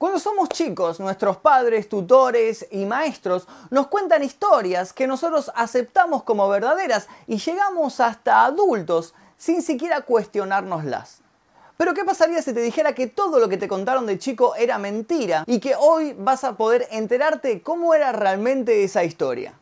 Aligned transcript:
Cuando 0.00 0.18
somos 0.18 0.48
chicos, 0.48 0.98
nuestros 0.98 1.36
padres, 1.36 1.86
tutores 1.86 2.66
y 2.70 2.86
maestros 2.86 3.46
nos 3.68 3.88
cuentan 3.88 4.24
historias 4.24 4.94
que 4.94 5.06
nosotros 5.06 5.52
aceptamos 5.54 6.22
como 6.22 6.48
verdaderas 6.48 7.06
y 7.26 7.36
llegamos 7.36 8.00
hasta 8.00 8.46
adultos 8.46 9.12
sin 9.36 9.60
siquiera 9.60 10.00
cuestionárnoslas. 10.00 11.20
Pero 11.76 11.92
¿qué 11.92 12.06
pasaría 12.06 12.40
si 12.40 12.54
te 12.54 12.62
dijera 12.62 12.94
que 12.94 13.08
todo 13.08 13.38
lo 13.38 13.50
que 13.50 13.58
te 13.58 13.68
contaron 13.68 14.06
de 14.06 14.18
chico 14.18 14.54
era 14.54 14.78
mentira 14.78 15.44
y 15.46 15.60
que 15.60 15.74
hoy 15.76 16.16
vas 16.18 16.44
a 16.44 16.56
poder 16.56 16.88
enterarte 16.92 17.60
cómo 17.60 17.92
era 17.92 18.10
realmente 18.10 18.82
esa 18.82 19.04
historia? 19.04 19.52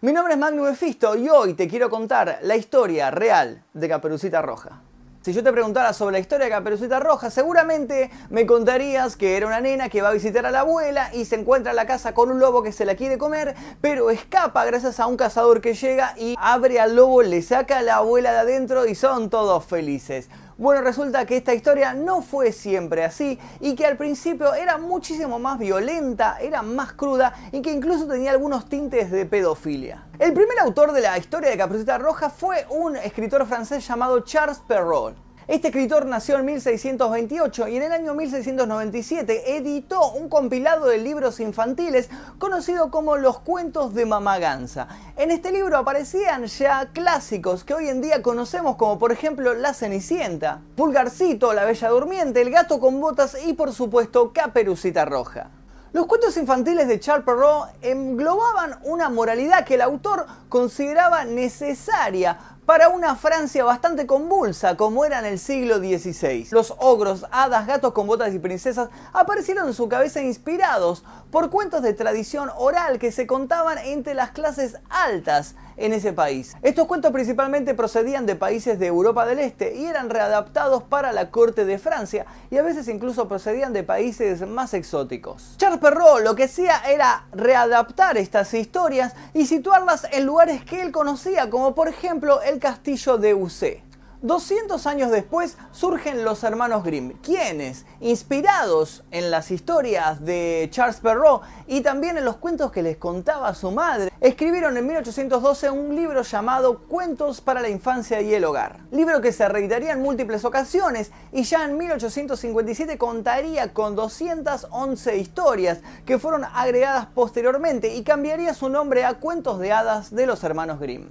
Mi 0.00 0.12
nombre 0.12 0.34
es 0.34 0.38
Magnus 0.38 0.68
Befisto 0.68 1.16
y 1.16 1.28
hoy 1.28 1.54
te 1.54 1.66
quiero 1.66 1.90
contar 1.90 2.38
la 2.42 2.54
historia 2.54 3.10
real 3.10 3.64
de 3.74 3.88
Caperucita 3.88 4.42
Roja. 4.42 4.80
Si 5.22 5.32
yo 5.32 5.44
te 5.44 5.52
preguntara 5.52 5.92
sobre 5.92 6.14
la 6.14 6.18
historia 6.18 6.46
de 6.46 6.50
Caperucita 6.50 6.98
Roja, 6.98 7.30
seguramente 7.30 8.10
me 8.28 8.44
contarías 8.44 9.14
que 9.14 9.36
era 9.36 9.46
una 9.46 9.60
nena 9.60 9.88
que 9.88 10.02
va 10.02 10.08
a 10.08 10.12
visitar 10.12 10.46
a 10.46 10.50
la 10.50 10.60
abuela 10.60 11.14
y 11.14 11.26
se 11.26 11.36
encuentra 11.36 11.70
en 11.70 11.76
la 11.76 11.86
casa 11.86 12.12
con 12.12 12.32
un 12.32 12.40
lobo 12.40 12.64
que 12.64 12.72
se 12.72 12.84
la 12.84 12.96
quiere 12.96 13.18
comer, 13.18 13.54
pero 13.80 14.10
escapa 14.10 14.64
gracias 14.64 14.98
a 14.98 15.06
un 15.06 15.16
cazador 15.16 15.60
que 15.60 15.74
llega 15.74 16.14
y 16.18 16.34
abre 16.40 16.80
al 16.80 16.96
lobo, 16.96 17.22
le 17.22 17.40
saca 17.40 17.78
a 17.78 17.82
la 17.82 17.98
abuela 17.98 18.32
de 18.32 18.38
adentro 18.38 18.84
y 18.84 18.96
son 18.96 19.30
todos 19.30 19.64
felices. 19.64 20.28
Bueno, 20.62 20.82
resulta 20.82 21.26
que 21.26 21.38
esta 21.38 21.54
historia 21.54 21.92
no 21.92 22.22
fue 22.22 22.52
siempre 22.52 23.02
así 23.02 23.36
y 23.58 23.74
que 23.74 23.84
al 23.84 23.96
principio 23.96 24.54
era 24.54 24.78
muchísimo 24.78 25.40
más 25.40 25.58
violenta, 25.58 26.36
era 26.40 26.62
más 26.62 26.92
cruda 26.92 27.34
y 27.50 27.62
que 27.62 27.72
incluso 27.72 28.06
tenía 28.06 28.30
algunos 28.30 28.68
tintes 28.68 29.10
de 29.10 29.26
pedofilia. 29.26 30.04
El 30.20 30.32
primer 30.32 30.56
autor 30.60 30.92
de 30.92 31.00
la 31.00 31.18
historia 31.18 31.50
de 31.50 31.58
Caperucita 31.58 31.98
Roja 31.98 32.30
fue 32.30 32.64
un 32.70 32.94
escritor 32.94 33.44
francés 33.44 33.84
llamado 33.84 34.20
Charles 34.20 34.60
Perrault. 34.60 35.16
Este 35.48 35.68
escritor 35.68 36.06
nació 36.06 36.38
en 36.38 36.44
1628 36.44 37.66
y 37.66 37.76
en 37.76 37.82
el 37.82 37.90
año 37.90 38.14
1697 38.14 39.56
editó 39.56 40.12
un 40.12 40.28
compilado 40.28 40.86
de 40.86 40.98
libros 40.98 41.40
infantiles 41.40 42.08
conocido 42.38 42.92
como 42.92 43.16
Los 43.16 43.40
cuentos 43.40 43.92
de 43.92 44.06
Mamá 44.06 44.38
Gansa. 44.38 44.86
En 45.16 45.32
este 45.32 45.50
libro 45.50 45.76
aparecían 45.76 46.46
ya 46.46 46.90
clásicos 46.92 47.64
que 47.64 47.74
hoy 47.74 47.88
en 47.88 48.00
día 48.00 48.22
conocemos 48.22 48.76
como 48.76 49.00
por 49.00 49.10
ejemplo 49.10 49.52
La 49.54 49.74
Cenicienta, 49.74 50.60
Pulgarcito, 50.76 51.52
La 51.52 51.64
Bella 51.64 51.88
Durmiente, 51.88 52.40
El 52.40 52.50
Gato 52.50 52.78
con 52.78 53.00
Botas 53.00 53.36
y 53.44 53.54
por 53.54 53.72
supuesto 53.72 54.32
Caperucita 54.32 55.04
Roja. 55.04 55.50
Los 55.92 56.06
cuentos 56.06 56.38
infantiles 56.38 56.88
de 56.88 56.98
Charles 57.00 57.26
Perrault 57.26 57.68
englobaban 57.82 58.78
una 58.84 59.10
moralidad 59.10 59.66
que 59.66 59.74
el 59.74 59.82
autor 59.82 60.24
consideraba 60.48 61.26
necesaria 61.26 62.38
para 62.66 62.88
una 62.88 63.16
Francia 63.16 63.64
bastante 63.64 64.06
convulsa 64.06 64.76
como 64.76 65.04
era 65.04 65.18
en 65.18 65.24
el 65.24 65.38
siglo 65.38 65.78
XVI. 65.78 66.48
Los 66.52 66.74
ogros, 66.78 67.26
hadas, 67.32 67.66
gatos 67.66 67.92
con 67.92 68.06
botas 68.06 68.32
y 68.34 68.38
princesas 68.38 68.88
aparecieron 69.12 69.66
en 69.66 69.74
su 69.74 69.88
cabeza 69.88 70.22
inspirados 70.22 71.04
por 71.30 71.50
cuentos 71.50 71.82
de 71.82 71.92
tradición 71.92 72.50
oral 72.56 72.98
que 72.98 73.10
se 73.10 73.26
contaban 73.26 73.78
entre 73.78 74.14
las 74.14 74.30
clases 74.30 74.76
altas 74.90 75.56
en 75.76 75.92
ese 75.92 76.12
país. 76.12 76.56
Estos 76.62 76.86
cuentos 76.86 77.12
principalmente 77.12 77.74
procedían 77.74 78.26
de 78.26 78.36
países 78.36 78.78
de 78.78 78.86
Europa 78.86 79.26
del 79.26 79.38
Este 79.38 79.76
y 79.76 79.86
eran 79.86 80.10
readaptados 80.10 80.82
para 80.82 81.12
la 81.12 81.30
corte 81.30 81.64
de 81.64 81.78
Francia 81.78 82.26
y 82.50 82.58
a 82.58 82.62
veces 82.62 82.88
incluso 82.88 83.28
procedían 83.28 83.72
de 83.72 83.82
países 83.82 84.46
más 84.46 84.74
exóticos. 84.74 85.54
Charles 85.58 85.80
Perrault 85.80 86.24
lo 86.24 86.34
que 86.34 86.44
hacía 86.44 86.78
era 86.88 87.26
readaptar 87.32 88.16
estas 88.16 88.52
historias 88.54 89.14
y 89.34 89.46
situarlas 89.46 90.06
en 90.12 90.26
lugares 90.26 90.64
que 90.64 90.82
él 90.82 90.92
conocía 90.92 91.50
como 91.50 91.74
por 91.74 91.88
ejemplo 91.88 92.42
el 92.42 92.58
castillo 92.58 93.18
de 93.18 93.34
Ucé. 93.34 93.82
200 94.22 94.86
años 94.86 95.10
después 95.10 95.56
surgen 95.72 96.24
los 96.24 96.44
hermanos 96.44 96.84
Grimm, 96.84 97.14
quienes, 97.24 97.84
inspirados 98.00 99.02
en 99.10 99.32
las 99.32 99.50
historias 99.50 100.24
de 100.24 100.68
Charles 100.70 101.00
Perrault 101.00 101.42
y 101.66 101.80
también 101.80 102.16
en 102.16 102.24
los 102.24 102.36
cuentos 102.36 102.70
que 102.70 102.84
les 102.84 102.96
contaba 102.96 103.52
su 103.54 103.72
madre, 103.72 104.12
escribieron 104.20 104.76
en 104.76 104.86
1812 104.86 105.70
un 105.70 105.96
libro 105.96 106.22
llamado 106.22 106.82
Cuentos 106.82 107.40
para 107.40 107.60
la 107.60 107.68
infancia 107.68 108.20
y 108.20 108.32
el 108.32 108.44
hogar. 108.44 108.78
Libro 108.92 109.20
que 109.20 109.32
se 109.32 109.48
reeditaría 109.48 109.92
en 109.92 110.02
múltiples 110.02 110.44
ocasiones 110.44 111.10
y 111.32 111.42
ya 111.42 111.64
en 111.64 111.76
1857 111.76 112.98
contaría 112.98 113.72
con 113.74 113.96
211 113.96 115.16
historias 115.16 115.80
que 116.06 116.20
fueron 116.20 116.44
agregadas 116.44 117.06
posteriormente 117.06 117.92
y 117.92 118.04
cambiaría 118.04 118.54
su 118.54 118.68
nombre 118.68 119.04
a 119.04 119.14
Cuentos 119.14 119.58
de 119.58 119.72
hadas 119.72 120.14
de 120.14 120.26
los 120.26 120.44
hermanos 120.44 120.78
Grimm. 120.78 121.08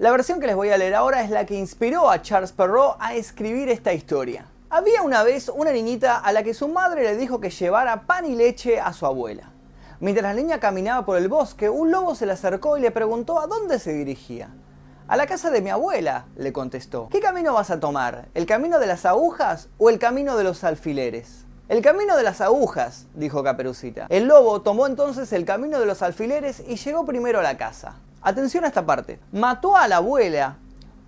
La 0.00 0.10
versión 0.12 0.40
que 0.40 0.46
les 0.46 0.56
voy 0.56 0.70
a 0.70 0.78
leer 0.78 0.94
ahora 0.94 1.20
es 1.20 1.28
la 1.28 1.44
que 1.44 1.56
inspiró 1.56 2.08
a 2.08 2.22
Charles 2.22 2.52
Perrault 2.52 2.96
a 3.00 3.14
escribir 3.14 3.68
esta 3.68 3.92
historia. 3.92 4.46
Había 4.70 5.02
una 5.02 5.22
vez 5.24 5.50
una 5.54 5.72
niñita 5.72 6.16
a 6.16 6.32
la 6.32 6.42
que 6.42 6.54
su 6.54 6.68
madre 6.68 7.02
le 7.02 7.18
dijo 7.18 7.38
que 7.38 7.50
llevara 7.50 8.06
pan 8.06 8.24
y 8.24 8.34
leche 8.34 8.80
a 8.80 8.94
su 8.94 9.04
abuela. 9.04 9.52
Mientras 10.00 10.22
la 10.22 10.32
niña 10.32 10.58
caminaba 10.58 11.04
por 11.04 11.18
el 11.18 11.28
bosque, 11.28 11.68
un 11.68 11.90
lobo 11.90 12.14
se 12.14 12.24
le 12.24 12.32
acercó 12.32 12.78
y 12.78 12.80
le 12.80 12.90
preguntó 12.90 13.38
a 13.40 13.46
dónde 13.46 13.78
se 13.78 13.92
dirigía. 13.92 14.48
A 15.06 15.18
la 15.18 15.26
casa 15.26 15.50
de 15.50 15.60
mi 15.60 15.68
abuela, 15.68 16.24
le 16.34 16.50
contestó. 16.50 17.10
¿Qué 17.10 17.20
camino 17.20 17.52
vas 17.52 17.70
a 17.70 17.78
tomar? 17.78 18.28
¿El 18.32 18.46
camino 18.46 18.78
de 18.78 18.86
las 18.86 19.04
agujas 19.04 19.68
o 19.76 19.90
el 19.90 19.98
camino 19.98 20.38
de 20.38 20.44
los 20.44 20.64
alfileres? 20.64 21.44
El 21.68 21.82
camino 21.82 22.16
de 22.16 22.22
las 22.22 22.40
agujas, 22.40 23.06
dijo 23.12 23.44
Caperucita. 23.44 24.06
El 24.08 24.28
lobo 24.28 24.62
tomó 24.62 24.86
entonces 24.86 25.30
el 25.34 25.44
camino 25.44 25.78
de 25.78 25.84
los 25.84 26.00
alfileres 26.00 26.62
y 26.66 26.76
llegó 26.76 27.04
primero 27.04 27.40
a 27.40 27.42
la 27.42 27.58
casa. 27.58 27.96
Atención 28.22 28.64
a 28.64 28.68
esta 28.68 28.84
parte. 28.84 29.18
Mató 29.32 29.76
a 29.76 29.88
la 29.88 29.96
abuela, 29.96 30.58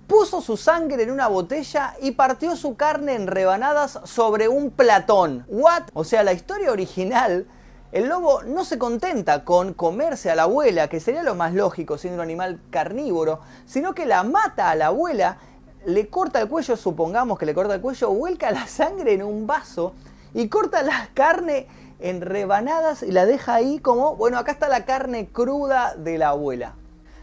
puso 0.06 0.40
su 0.40 0.56
sangre 0.56 1.02
en 1.02 1.10
una 1.10 1.28
botella 1.28 1.94
y 2.00 2.12
partió 2.12 2.56
su 2.56 2.74
carne 2.74 3.14
en 3.14 3.26
rebanadas 3.26 4.00
sobre 4.04 4.48
un 4.48 4.70
platón. 4.70 5.44
¿What? 5.48 5.82
O 5.92 6.04
sea, 6.04 6.22
la 6.22 6.32
historia 6.32 6.72
original, 6.72 7.46
el 7.92 8.08
lobo 8.08 8.42
no 8.44 8.64
se 8.64 8.78
contenta 8.78 9.44
con 9.44 9.74
comerse 9.74 10.30
a 10.30 10.34
la 10.34 10.44
abuela, 10.44 10.88
que 10.88 11.00
sería 11.00 11.22
lo 11.22 11.34
más 11.34 11.52
lógico 11.52 11.98
siendo 11.98 12.14
un 12.16 12.22
animal 12.22 12.60
carnívoro, 12.70 13.40
sino 13.66 13.94
que 13.94 14.06
la 14.06 14.22
mata 14.22 14.70
a 14.70 14.74
la 14.74 14.86
abuela, 14.86 15.36
le 15.84 16.08
corta 16.08 16.40
el 16.40 16.48
cuello, 16.48 16.78
supongamos 16.78 17.38
que 17.38 17.44
le 17.44 17.52
corta 17.52 17.74
el 17.74 17.82
cuello, 17.82 18.08
vuelca 18.08 18.50
la 18.52 18.66
sangre 18.66 19.12
en 19.12 19.22
un 19.22 19.46
vaso 19.46 19.92
y 20.32 20.48
corta 20.48 20.82
la 20.82 21.10
carne 21.12 21.66
en 22.00 22.22
rebanadas 22.22 23.02
y 23.02 23.12
la 23.12 23.26
deja 23.26 23.52
ahí 23.52 23.80
como, 23.80 24.16
bueno, 24.16 24.38
acá 24.38 24.52
está 24.52 24.68
la 24.68 24.86
carne 24.86 25.28
cruda 25.28 25.94
de 25.94 26.16
la 26.16 26.30
abuela. 26.30 26.74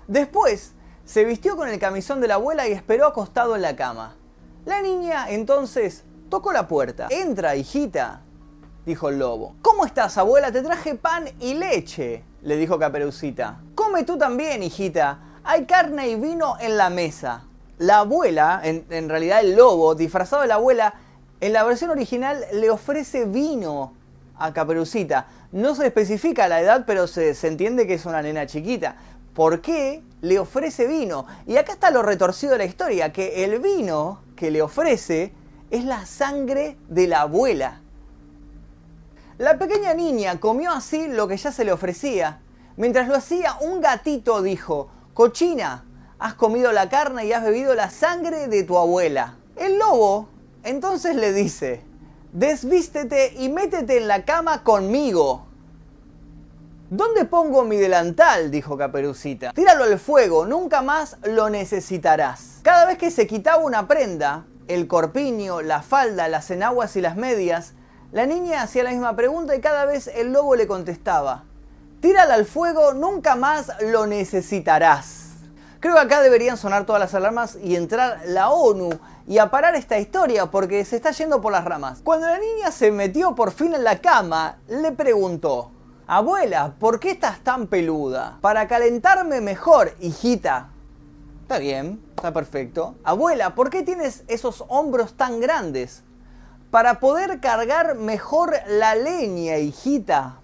Después, 0.10 0.74
se 1.06 1.24
vistió 1.24 1.56
con 1.56 1.70
el 1.70 1.78
camisón 1.78 2.20
de 2.20 2.28
la 2.28 2.34
abuela 2.34 2.68
y 2.68 2.72
esperó 2.72 3.06
acostado 3.06 3.56
en 3.56 3.62
la 3.62 3.76
cama. 3.76 4.16
La 4.66 4.82
niña 4.82 5.30
entonces 5.30 6.04
tocó 6.32 6.52
la 6.52 6.68
puerta. 6.68 7.10
Entra, 7.12 7.56
hijita, 7.56 8.22
dijo 8.88 9.10
el 9.10 9.20
lobo. 9.20 9.56
¿Cómo 9.62 9.86
estás, 9.86 10.18
abuela? 10.18 10.52
Te 10.52 10.64
traje 10.64 10.96
pan 10.96 11.30
y 11.40 11.54
leche, 11.54 12.24
le 12.42 12.58
dijo 12.58 12.80
Caperucita. 12.80 13.60
Come 13.76 14.04
tú 14.04 14.18
también, 14.18 14.64
hijita. 14.64 15.20
Hay 15.44 15.66
carne 15.66 16.10
y 16.10 16.16
vino 16.16 16.56
en 16.60 16.76
la 16.76 16.90
mesa. 16.90 17.44
La 17.78 18.00
abuela, 18.00 18.62
en, 18.64 19.10
realidad 19.10 19.42
el 19.42 19.56
lobo, 19.56 19.94
disfrazado 19.94 20.42
de 20.42 20.48
la 20.48 20.56
abuela, 20.56 20.96
en 21.40 21.54
la 21.54 21.64
versión 21.64 21.92
original 21.92 22.44
le 22.52 22.72
ofrece 22.72 23.26
vino 23.26 23.94
a 24.40 24.54
Caperucita. 24.54 25.28
No 25.52 25.76
se 25.76 25.86
especifica 25.86 26.48
la 26.48 26.62
edad, 26.62 26.86
pero 26.88 27.06
se, 27.06 27.36
se 27.36 27.48
entiende 27.48 27.86
que 27.86 27.94
es 27.94 28.08
una 28.08 28.24
nena 28.24 28.48
chiquita 28.48 28.96
por 29.40 29.62
qué 29.62 30.04
le 30.20 30.38
ofrece 30.38 30.86
vino. 30.86 31.26
Y 31.48 31.56
acá 31.56 31.72
está 31.72 31.92
lo 31.92 32.02
retorcido 32.02 32.52
de 32.52 32.58
la 32.58 32.66
historia, 32.66 33.14
que 33.14 33.46
el 33.46 33.62
vino 33.62 34.20
que 34.36 34.52
le 34.52 34.62
ofrece 34.62 35.32
es 35.72 35.86
la 35.86 36.06
sangre 36.06 36.76
de 36.90 37.08
la 37.08 37.22
abuela. 37.22 37.80
La 39.38 39.58
pequeña 39.58 39.94
niña 39.94 40.42
comió 40.42 40.74
así 40.74 41.08
lo 41.08 41.30
que 41.30 41.38
ya 41.38 41.54
se 41.54 41.64
le 41.64 41.72
ofrecía. 41.72 42.42
Mientras 42.76 43.08
lo 43.08 43.16
hacía, 43.16 43.56
un 43.62 43.80
gatito 43.80 44.42
dijo, 44.42 44.90
cochina, 45.14 45.86
has 46.20 46.34
comido 46.34 46.74
la 46.74 46.90
carne 46.90 47.26
y 47.26 47.32
has 47.32 47.46
bebido 47.46 47.76
la 47.76 47.90
sangre 47.90 48.50
de 48.50 48.64
tu 48.64 48.78
abuela. 48.78 49.38
El 49.56 49.80
lobo 49.80 50.28
entonces 50.66 51.16
le 51.16 51.32
dice, 51.32 51.82
desvístete 52.34 53.36
y 53.38 53.48
métete 53.48 54.00
en 54.00 54.10
la 54.10 54.26
cama 54.26 54.66
conmigo. 54.66 55.46
¿Dónde 56.92 57.26
pongo 57.26 57.66
mi 57.66 57.78
delantal? 57.78 58.50
dijo 58.50 58.76
Caperucita. 58.76 59.54
Tíralo 59.54 59.84
al 59.84 60.00
fuego, 60.00 60.48
nunca 60.48 60.82
más 60.82 61.18
lo 61.24 61.52
necesitarás. 61.52 62.62
Cada 62.64 62.86
vez 62.86 62.98
que 62.98 63.12
se 63.12 63.28
quitaba 63.28 63.64
una 63.64 63.88
prenda, 63.88 64.48
el 64.68 64.88
corpiño, 64.88 65.62
la 65.62 65.84
falda, 65.84 66.28
las 66.28 66.50
enaguas 66.50 66.96
y 66.96 67.02
las 67.02 67.16
medias, 67.16 67.74
la 68.12 68.26
niña 68.26 68.64
hacía 68.64 68.84
la 68.86 68.90
misma 68.90 69.16
pregunta 69.16 69.56
y 69.56 69.62
cada 69.62 69.86
vez 69.86 70.08
el 70.08 70.34
lobo 70.34 70.56
le 70.56 70.66
contestaba, 70.66 71.44
tírala 72.02 72.34
al 72.34 72.46
fuego, 72.46 72.94
nunca 72.94 73.36
más 73.36 73.72
lo 73.82 74.08
necesitarás. 74.08 75.28
Creo 75.80 75.94
que 75.94 76.02
acá 76.02 76.22
deberían 76.22 76.58
sonar 76.58 76.88
todas 76.88 77.00
las 77.00 77.14
alarmas 77.14 77.56
y 77.62 77.76
entrar 77.76 78.22
la 78.26 78.50
ONU 78.50 78.90
y 79.28 79.38
a 79.38 79.52
parar 79.52 79.76
esta 79.76 80.00
historia 80.00 80.48
porque 80.48 80.84
se 80.86 80.96
está 80.96 81.12
yendo 81.12 81.40
por 81.40 81.52
las 81.52 81.66
ramas. 81.66 82.00
Cuando 82.04 82.26
la 82.26 82.40
niña 82.40 82.72
se 82.72 82.90
metió 82.90 83.36
por 83.36 83.52
fin 83.52 83.76
en 83.76 83.84
la 83.84 84.00
cama, 84.00 84.58
le 84.68 84.92
preguntó, 84.92 85.70
Abuela, 86.12 86.74
¿por 86.80 87.00
qué 87.00 87.12
estás 87.12 87.40
tan 87.44 87.68
peluda? 87.68 88.40
Para 88.42 88.68
calentarme 88.68 89.42
mejor, 89.42 89.94
hijita. 90.00 90.70
Está 91.44 91.60
bien, 91.60 92.02
está 92.16 92.34
perfecto. 92.34 92.96
Abuela, 93.04 93.54
¿por 93.54 93.70
qué 93.70 93.84
tienes 93.84 94.24
esos 94.28 94.66
hombros 94.70 95.14
tan 95.14 95.40
grandes? 95.40 96.04
para 96.72 97.00
poder 97.00 97.40
cargar 97.40 97.96
mejor 97.96 98.56
la 98.68 98.96
leña, 98.96 99.58
hijita. 99.58 100.40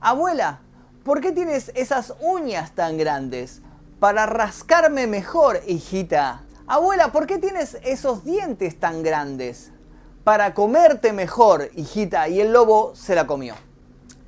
Abuela, 0.00 0.60
¿por 1.04 1.20
qué 1.20 1.32
tienes 1.32 1.72
esas 1.74 2.14
uñas 2.20 2.72
tan 2.72 2.96
grandes? 2.96 3.60
Para 4.00 4.26
rascarme 4.26 5.06
mejor, 5.06 5.60
hijita. 5.66 6.42
Abuela, 6.66 7.12
¿por 7.12 7.26
qué 7.26 7.38
tienes 7.38 7.76
esos 7.84 8.24
dientes 8.24 8.80
tan 8.80 9.02
grandes? 9.02 9.72
Para 10.24 10.54
comerte 10.54 11.12
mejor, 11.12 11.70
hijita. 11.74 12.28
Y 12.28 12.40
el 12.40 12.52
lobo 12.52 12.94
se 12.94 13.14
la 13.14 13.26
comió. 13.26 13.54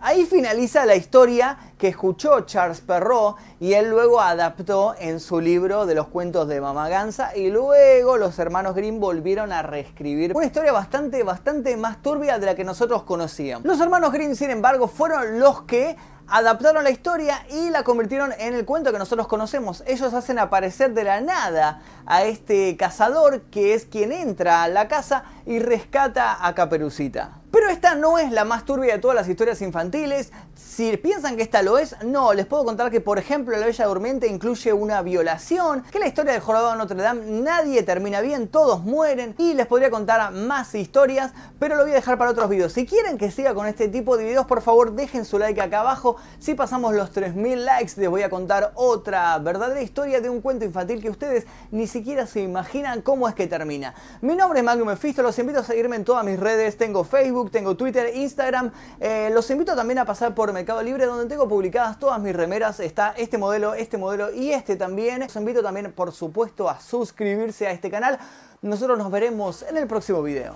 Ahí 0.07 0.27
finaliza 0.27 0.85
la 0.85 0.97
historia 0.97 1.57
que 1.79 1.89
escuchó 1.89 2.43
Charles 2.43 2.83
Perrault 2.83 3.39
y 3.59 3.73
él 3.73 3.89
luego 3.89 4.21
adaptó 4.21 4.95
en 4.99 5.19
su 5.19 5.41
libro 5.41 5.87
de 5.87 5.95
los 5.95 6.09
cuentos 6.09 6.47
de 6.47 6.61
Mama 6.61 6.91
Gansa 6.91 7.35
y 7.35 7.49
luego 7.49 8.19
los 8.19 8.39
hermanos 8.39 8.75
Grimm 8.75 9.01
volvieron 9.01 9.51
a 9.51 9.63
reescribir 9.63 10.37
una 10.37 10.45
historia 10.45 10.73
bastante, 10.73 11.23
bastante 11.23 11.75
más 11.79 12.03
turbia 12.03 12.39
de 12.39 12.45
la 12.45 12.55
que 12.55 12.65
nosotros 12.65 13.05
conocíamos. 13.05 13.65
Los 13.65 13.81
hermanos 13.81 14.13
Grimm, 14.13 14.35
sin 14.35 14.51
embargo, 14.51 14.89
fueron 14.89 15.41
los 15.41 15.63
que 15.63 15.97
adaptaron 16.27 16.85
la 16.85 16.91
historia 16.91 17.47
y 17.51 17.71
la 17.71 17.83
convirtieron 17.83 18.33
en 18.39 18.53
el 18.53 18.67
cuento 18.67 18.93
que 18.93 18.99
nosotros 18.99 19.27
conocemos. 19.27 19.83
Ellos 19.87 20.13
hacen 20.13 20.39
aparecer 20.39 20.93
de 20.93 21.05
la 21.05 21.23
nada 21.23 21.81
a 22.05 22.25
este 22.25 22.77
cazador 22.77 23.45
que 23.45 23.73
es 23.73 23.87
quien 23.87 24.13
entra 24.13 24.65
a 24.65 24.69
la 24.69 24.87
casa 24.87 25.25
y 25.47 25.61
rescata 25.61 26.47
a 26.47 26.55
Caperucita. 26.55 27.41
Pero 27.65 27.73
esta 27.73 27.95
no 27.95 28.19
es 28.19 28.31
la 28.31 28.45
más 28.45 28.67
turbia 28.67 28.93
de 28.93 28.99
todas 28.99 29.15
las 29.15 29.27
historias 29.27 29.63
infantiles. 29.63 30.31
Si 30.55 30.95
piensan 30.99 31.35
que 31.37 31.43
esta 31.43 31.63
lo 31.63 31.79
es, 31.79 31.97
no. 32.05 32.35
Les 32.35 32.45
puedo 32.45 32.63
contar 32.63 32.91
que, 32.91 33.01
por 33.01 33.19
ejemplo, 33.19 33.57
La 33.57 33.65
Bella 33.65 33.87
Durmiente 33.87 34.27
incluye 34.27 34.75
una 34.75 35.01
violación, 35.01 35.83
que 35.91 35.99
la 35.99 36.07
historia 36.07 36.33
del 36.33 36.43
jorobado 36.43 36.73
de 36.73 36.77
Notre 36.77 37.01
Dame 37.01 37.25
nadie 37.25 37.83
termina 37.83 38.21
bien, 38.21 38.49
todos 38.49 38.83
mueren. 38.83 39.35
Y 39.39 39.55
les 39.55 39.67
podría 39.67 39.89
contar 39.91 40.31
más 40.33 40.75
historias, 40.75 41.33
pero 41.59 41.77
lo 41.77 41.85
voy 41.85 41.93
a 41.93 41.95
dejar 41.95 42.19
para 42.19 42.33
otros 42.33 42.51
videos. 42.51 42.75
Si 42.75 42.85
quieren 42.85 43.17
que 43.17 43.31
siga 43.31 43.55
con 43.55 43.67
este 43.67 43.89
tipo 43.89 44.19
de 44.19 44.25
videos, 44.25 44.45
por 44.45 44.61
favor 44.61 44.93
dejen 44.93 45.25
su 45.25 45.39
like 45.39 45.63
acá 45.63 45.81
abajo. 45.81 46.17
Si 46.41 46.53
pasamos 46.53 46.93
los 46.95 47.13
3000 47.13 47.65
likes, 47.65 47.93
les 47.97 48.11
voy 48.11 48.25
a 48.25 48.29
contar 48.29 48.73
otra 48.75 49.39
verdadera 49.39 49.81
historia 49.81 50.21
de 50.21 50.29
un 50.29 50.43
cuento 50.43 50.67
infantil 50.67 51.01
que 51.01 51.09
ustedes 51.09 51.47
ni 51.71 51.87
siquiera 51.87 52.27
se 52.27 52.43
imaginan 52.43 53.01
cómo 53.01 53.27
es 53.27 53.35
que 53.35 53.47
termina. 53.47 53.95
Mi 54.21 54.37
nombre 54.37 54.59
es 54.59 54.65
Magnum 54.67 54.89
Mephisto, 54.89 55.23
los 55.23 55.39
invito 55.39 55.61
a 55.61 55.65
seguirme 55.65 55.97
en 55.97 56.05
todas 56.05 56.27
mis 56.27 56.39
redes. 56.39 56.77
Tengo 56.77 57.05
Facebook 57.05 57.54
tengo 57.55 57.77
Twitter, 57.77 58.11
Instagram. 58.15 58.73
Eh, 59.01 59.31
los 59.33 59.49
invito 59.49 59.77
también 59.77 59.99
a 60.01 60.05
pasar 60.05 60.35
por 60.35 60.53
Mercado 60.53 60.83
Libre 60.83 61.07
donde 61.07 61.27
tengo 61.27 61.49
publicadas 61.49 62.01
todas 62.01 62.21
mis 62.21 62.35
remeras. 62.35 62.81
Está 62.81 63.15
este 63.17 63.39
modelo, 63.39 63.75
este 63.75 63.97
modelo 63.97 64.35
y 64.35 64.51
este 64.51 64.75
también. 64.75 65.21
Los 65.21 65.37
invito 65.37 65.63
también 65.63 65.93
por 65.93 66.13
supuesto 66.13 66.69
a 66.69 66.81
suscribirse 66.81 67.69
a 67.69 67.71
este 67.71 67.91
canal. 67.91 68.19
Nosotros 68.61 68.99
nos 68.99 69.11
veremos 69.11 69.63
en 69.63 69.77
el 69.77 69.87
próximo 69.87 70.21
video. 70.23 70.55